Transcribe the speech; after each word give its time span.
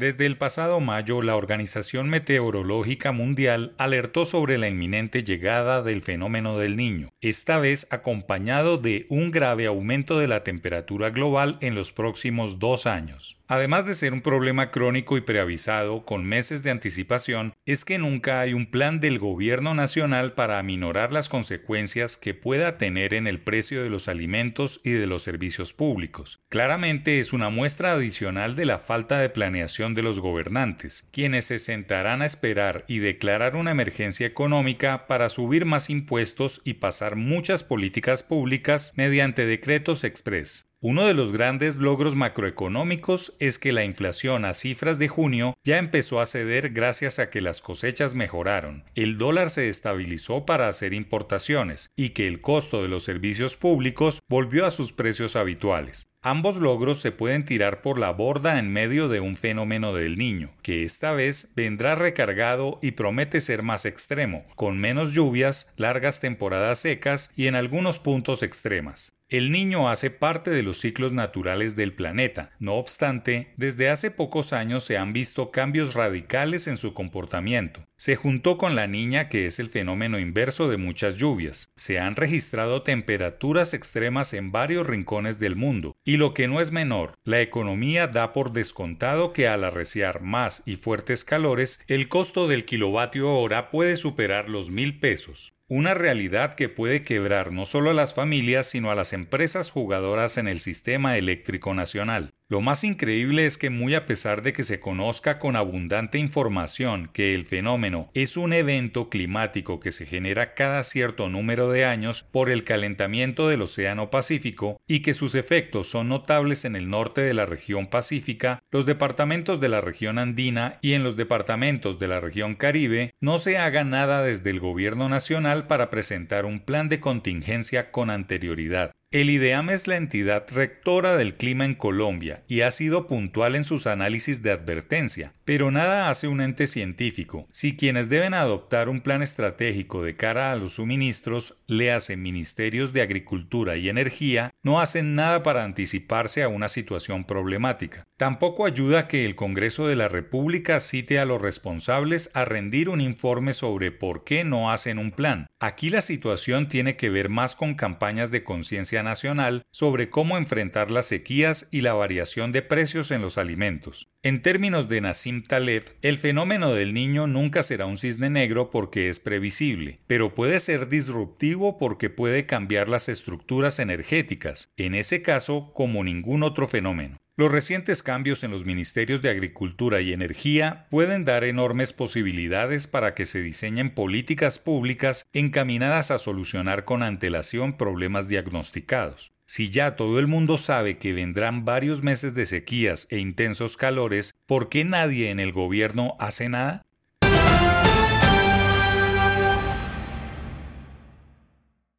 Desde 0.00 0.24
el 0.24 0.38
pasado 0.38 0.80
mayo, 0.80 1.20
la 1.20 1.36
Organización 1.36 2.08
Meteorológica 2.08 3.12
Mundial 3.12 3.74
alertó 3.76 4.24
sobre 4.24 4.56
la 4.56 4.66
inminente 4.66 5.24
llegada 5.24 5.82
del 5.82 6.00
fenómeno 6.00 6.56
del 6.56 6.74
niño, 6.74 7.10
esta 7.20 7.58
vez 7.58 7.86
acompañado 7.90 8.78
de 8.78 9.04
un 9.10 9.30
grave 9.30 9.66
aumento 9.66 10.18
de 10.18 10.26
la 10.26 10.42
temperatura 10.42 11.10
global 11.10 11.58
en 11.60 11.74
los 11.74 11.92
próximos 11.92 12.58
dos 12.58 12.86
años. 12.86 13.36
Además 13.46 13.84
de 13.84 13.96
ser 13.96 14.12
un 14.12 14.20
problema 14.20 14.70
crónico 14.70 15.16
y 15.16 15.22
preavisado 15.22 16.04
con 16.04 16.24
meses 16.24 16.62
de 16.62 16.70
anticipación, 16.70 17.52
es 17.66 17.84
que 17.84 17.98
nunca 17.98 18.38
hay 18.38 18.54
un 18.54 18.70
plan 18.70 19.00
del 19.00 19.18
gobierno 19.18 19.74
nacional 19.74 20.34
para 20.34 20.60
aminorar 20.60 21.12
las 21.12 21.28
consecuencias 21.28 22.16
que 22.16 22.32
pueda 22.32 22.78
tener 22.78 23.12
en 23.12 23.26
el 23.26 23.40
precio 23.40 23.82
de 23.82 23.90
los 23.90 24.06
alimentos 24.06 24.80
y 24.84 24.92
de 24.92 25.08
los 25.08 25.24
servicios 25.24 25.74
públicos. 25.74 26.38
Claramente 26.48 27.18
es 27.18 27.32
una 27.32 27.50
muestra 27.50 27.94
adicional 27.94 28.54
de 28.54 28.66
la 28.66 28.78
falta 28.78 29.18
de 29.18 29.30
planeación 29.30 29.89
de 29.94 30.02
los 30.02 30.20
gobernantes, 30.20 31.08
quienes 31.10 31.46
se 31.46 31.58
sentarán 31.58 32.22
a 32.22 32.26
esperar 32.26 32.84
y 32.88 32.98
declarar 32.98 33.56
una 33.56 33.72
emergencia 33.72 34.26
económica 34.26 35.06
para 35.06 35.28
subir 35.28 35.64
más 35.64 35.90
impuestos 35.90 36.60
y 36.64 36.74
pasar 36.74 37.16
muchas 37.16 37.64
políticas 37.64 38.22
públicas 38.22 38.92
mediante 38.96 39.46
decretos 39.46 40.04
express. 40.04 40.69
Uno 40.82 41.04
de 41.04 41.12
los 41.12 41.30
grandes 41.30 41.76
logros 41.76 42.16
macroeconómicos 42.16 43.36
es 43.38 43.58
que 43.58 43.70
la 43.70 43.84
inflación 43.84 44.46
a 44.46 44.54
cifras 44.54 44.98
de 44.98 45.08
junio 45.08 45.52
ya 45.62 45.76
empezó 45.76 46.22
a 46.22 46.26
ceder 46.26 46.70
gracias 46.70 47.18
a 47.18 47.28
que 47.28 47.42
las 47.42 47.60
cosechas 47.60 48.14
mejoraron, 48.14 48.84
el 48.94 49.18
dólar 49.18 49.50
se 49.50 49.68
estabilizó 49.68 50.46
para 50.46 50.68
hacer 50.68 50.94
importaciones 50.94 51.90
y 51.96 52.10
que 52.10 52.26
el 52.26 52.40
costo 52.40 52.80
de 52.80 52.88
los 52.88 53.04
servicios 53.04 53.58
públicos 53.58 54.20
volvió 54.26 54.64
a 54.64 54.70
sus 54.70 54.94
precios 54.94 55.36
habituales. 55.36 56.06
Ambos 56.22 56.56
logros 56.56 56.98
se 56.98 57.12
pueden 57.12 57.44
tirar 57.44 57.82
por 57.82 57.98
la 57.98 58.12
borda 58.12 58.58
en 58.58 58.72
medio 58.72 59.08
de 59.08 59.20
un 59.20 59.36
fenómeno 59.36 59.92
del 59.92 60.16
niño, 60.16 60.50
que 60.62 60.86
esta 60.86 61.12
vez 61.12 61.52
vendrá 61.54 61.94
recargado 61.94 62.78
y 62.80 62.92
promete 62.92 63.42
ser 63.42 63.62
más 63.62 63.84
extremo, 63.84 64.46
con 64.56 64.78
menos 64.78 65.12
lluvias, 65.12 65.74
largas 65.76 66.20
temporadas 66.20 66.78
secas 66.78 67.30
y 67.36 67.48
en 67.48 67.54
algunos 67.54 67.98
puntos 67.98 68.42
extremas. 68.42 69.12
El 69.30 69.52
niño 69.52 69.88
hace 69.88 70.10
parte 70.10 70.50
de 70.50 70.64
los 70.64 70.80
ciclos 70.80 71.12
naturales 71.12 71.76
del 71.76 71.92
planeta. 71.92 72.50
No 72.58 72.74
obstante, 72.74 73.52
desde 73.56 73.88
hace 73.88 74.10
pocos 74.10 74.52
años 74.52 74.82
se 74.82 74.98
han 74.98 75.12
visto 75.12 75.52
cambios 75.52 75.94
radicales 75.94 76.66
en 76.66 76.76
su 76.76 76.94
comportamiento. 76.94 77.86
Se 77.94 78.16
juntó 78.16 78.58
con 78.58 78.74
la 78.74 78.88
niña 78.88 79.28
que 79.28 79.46
es 79.46 79.60
el 79.60 79.68
fenómeno 79.68 80.18
inverso 80.18 80.68
de 80.68 80.78
muchas 80.78 81.14
lluvias. 81.14 81.70
Se 81.76 82.00
han 82.00 82.16
registrado 82.16 82.82
temperaturas 82.82 83.72
extremas 83.72 84.34
en 84.34 84.50
varios 84.50 84.84
rincones 84.84 85.38
del 85.38 85.54
mundo. 85.54 85.94
Y 86.02 86.16
lo 86.16 86.34
que 86.34 86.48
no 86.48 86.60
es 86.60 86.72
menor, 86.72 87.16
la 87.22 87.40
economía 87.40 88.08
da 88.08 88.32
por 88.32 88.50
descontado 88.50 89.32
que 89.32 89.46
al 89.46 89.62
arreciar 89.62 90.22
más 90.22 90.64
y 90.66 90.74
fuertes 90.74 91.24
calores, 91.24 91.78
el 91.86 92.08
costo 92.08 92.48
del 92.48 92.64
kilovatio 92.64 93.32
hora 93.32 93.70
puede 93.70 93.96
superar 93.96 94.48
los 94.48 94.72
mil 94.72 94.98
pesos 94.98 95.54
una 95.70 95.94
realidad 95.94 96.56
que 96.56 96.68
puede 96.68 97.04
quebrar 97.04 97.52
no 97.52 97.64
solo 97.64 97.90
a 97.90 97.94
las 97.94 98.12
familias, 98.12 98.66
sino 98.66 98.90
a 98.90 98.96
las 98.96 99.12
empresas 99.12 99.70
jugadoras 99.70 100.36
en 100.36 100.48
el 100.48 100.58
sistema 100.58 101.16
eléctrico 101.16 101.74
nacional. 101.74 102.34
Lo 102.50 102.60
más 102.60 102.82
increíble 102.82 103.46
es 103.46 103.56
que 103.56 103.70
muy 103.70 103.94
a 103.94 104.06
pesar 104.06 104.42
de 104.42 104.52
que 104.52 104.64
se 104.64 104.80
conozca 104.80 105.38
con 105.38 105.54
abundante 105.54 106.18
información 106.18 107.08
que 107.12 107.32
el 107.36 107.44
fenómeno 107.44 108.10
es 108.12 108.36
un 108.36 108.52
evento 108.52 109.08
climático 109.08 109.78
que 109.78 109.92
se 109.92 110.04
genera 110.04 110.54
cada 110.54 110.82
cierto 110.82 111.28
número 111.28 111.70
de 111.70 111.84
años 111.84 112.24
por 112.24 112.50
el 112.50 112.64
calentamiento 112.64 113.46
del 113.46 113.62
Océano 113.62 114.10
Pacífico 114.10 114.80
y 114.88 114.98
que 115.02 115.14
sus 115.14 115.36
efectos 115.36 115.88
son 115.88 116.08
notables 116.08 116.64
en 116.64 116.74
el 116.74 116.90
norte 116.90 117.20
de 117.20 117.34
la 117.34 117.46
región 117.46 117.86
pacífica, 117.86 118.64
los 118.72 118.84
departamentos 118.84 119.60
de 119.60 119.68
la 119.68 119.80
región 119.80 120.18
andina 120.18 120.80
y 120.82 120.94
en 120.94 121.04
los 121.04 121.14
departamentos 121.14 122.00
de 122.00 122.08
la 122.08 122.18
región 122.18 122.56
caribe, 122.56 123.14
no 123.20 123.38
se 123.38 123.58
haga 123.58 123.84
nada 123.84 124.24
desde 124.24 124.50
el 124.50 124.58
gobierno 124.58 125.08
nacional 125.08 125.68
para 125.68 125.88
presentar 125.88 126.46
un 126.46 126.58
plan 126.58 126.88
de 126.88 126.98
contingencia 126.98 127.92
con 127.92 128.10
anterioridad. 128.10 128.90
El 129.12 129.28
IDEAM 129.28 129.70
es 129.70 129.88
la 129.88 129.96
entidad 129.96 130.46
rectora 130.52 131.16
del 131.16 131.34
clima 131.34 131.64
en 131.64 131.74
Colombia 131.74 132.44
y 132.46 132.60
ha 132.60 132.70
sido 132.70 133.08
puntual 133.08 133.56
en 133.56 133.64
sus 133.64 133.88
análisis 133.88 134.40
de 134.44 134.52
advertencia, 134.52 135.32
pero 135.44 135.72
nada 135.72 136.10
hace 136.10 136.28
un 136.28 136.40
ente 136.40 136.68
científico. 136.68 137.48
Si 137.50 137.76
quienes 137.76 138.08
deben 138.08 138.34
adoptar 138.34 138.88
un 138.88 139.00
plan 139.00 139.20
estratégico 139.20 140.04
de 140.04 140.14
cara 140.14 140.52
a 140.52 140.54
los 140.54 140.74
suministros, 140.74 141.56
le 141.66 141.90
hacen 141.90 142.22
ministerios 142.22 142.92
de 142.92 143.02
Agricultura 143.02 143.76
y 143.76 143.88
Energía, 143.88 144.52
no 144.62 144.80
hacen 144.80 145.16
nada 145.16 145.42
para 145.42 145.64
anticiparse 145.64 146.44
a 146.44 146.48
una 146.48 146.68
situación 146.68 147.24
problemática. 147.24 148.06
Tampoco 148.16 148.64
ayuda 148.64 149.08
que 149.08 149.26
el 149.26 149.34
Congreso 149.34 149.88
de 149.88 149.96
la 149.96 150.06
República 150.06 150.78
cite 150.78 151.18
a 151.18 151.24
los 151.24 151.42
responsables 151.42 152.30
a 152.34 152.44
rendir 152.44 152.88
un 152.88 153.00
informe 153.00 153.54
sobre 153.54 153.90
por 153.90 154.22
qué 154.22 154.44
no 154.44 154.70
hacen 154.70 155.00
un 155.00 155.10
plan. 155.10 155.48
Aquí 155.58 155.90
la 155.90 156.00
situación 156.00 156.68
tiene 156.68 156.94
que 156.94 157.10
ver 157.10 157.28
más 157.28 157.56
con 157.56 157.74
campañas 157.74 158.30
de 158.30 158.44
conciencia 158.44 158.99
nacional 159.02 159.62
sobre 159.70 160.10
cómo 160.10 160.36
enfrentar 160.36 160.90
las 160.90 161.06
sequías 161.06 161.68
y 161.70 161.80
la 161.80 161.94
variación 161.94 162.52
de 162.52 162.62
precios 162.62 163.10
en 163.10 163.22
los 163.22 163.38
alimentos. 163.38 164.08
En 164.22 164.42
términos 164.42 164.88
de 164.88 165.00
Nassim 165.00 165.42
Taleb, 165.42 165.84
el 166.02 166.18
fenómeno 166.18 166.74
del 166.74 166.92
niño 166.92 167.26
nunca 167.26 167.62
será 167.62 167.86
un 167.86 167.98
cisne 167.98 168.30
negro 168.30 168.70
porque 168.70 169.08
es 169.08 169.20
previsible, 169.20 170.00
pero 170.06 170.34
puede 170.34 170.60
ser 170.60 170.88
disruptivo 170.88 171.78
porque 171.78 172.10
puede 172.10 172.46
cambiar 172.46 172.88
las 172.88 173.08
estructuras 173.08 173.78
energéticas, 173.78 174.72
en 174.76 174.94
ese 174.94 175.22
caso 175.22 175.72
como 175.74 176.04
ningún 176.04 176.42
otro 176.42 176.68
fenómeno. 176.68 177.18
Los 177.40 177.50
recientes 177.50 178.02
cambios 178.02 178.44
en 178.44 178.50
los 178.50 178.66
ministerios 178.66 179.22
de 179.22 179.30
Agricultura 179.30 180.02
y 180.02 180.12
Energía 180.12 180.86
pueden 180.90 181.24
dar 181.24 181.42
enormes 181.42 181.94
posibilidades 181.94 182.86
para 182.86 183.14
que 183.14 183.24
se 183.24 183.40
diseñen 183.40 183.94
políticas 183.94 184.58
públicas 184.58 185.26
encaminadas 185.32 186.10
a 186.10 186.18
solucionar 186.18 186.84
con 186.84 187.02
antelación 187.02 187.78
problemas 187.78 188.28
diagnosticados. 188.28 189.32
Si 189.46 189.70
ya 189.70 189.96
todo 189.96 190.18
el 190.18 190.26
mundo 190.26 190.58
sabe 190.58 190.98
que 190.98 191.14
vendrán 191.14 191.64
varios 191.64 192.02
meses 192.02 192.34
de 192.34 192.44
sequías 192.44 193.06
e 193.08 193.16
intensos 193.16 193.78
calores, 193.78 194.34
¿por 194.44 194.68
qué 194.68 194.84
nadie 194.84 195.30
en 195.30 195.40
el 195.40 195.52
gobierno 195.52 196.16
hace 196.18 196.50
nada? 196.50 196.84